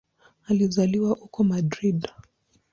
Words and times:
Alizaliwa 0.47 1.09
huko 1.09 1.43
Madrid. 1.43 2.09